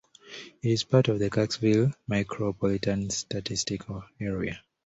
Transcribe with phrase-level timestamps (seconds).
[0.63, 4.63] It is part of the Kirksville Micropolitan Statistical Area.